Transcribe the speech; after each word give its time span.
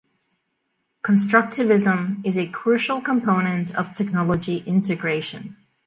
Constructivism 1.03 2.25
is 2.25 2.35
a 2.35 2.47
crucial 2.47 3.01
component 3.01 3.69
of 3.75 3.93
technology 3.93 4.63
integration. 4.65 5.57